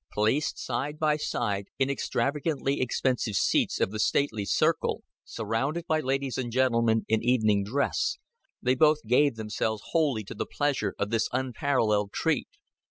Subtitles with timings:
[0.11, 6.39] Placed side by side in extravagantly expensive seats of the stately circle, surrounded by ladies
[6.39, 8.17] and gentlemen in evening dress,
[8.63, 12.49] they both gave themselves wholly to the pleasure of this unparalleled treat.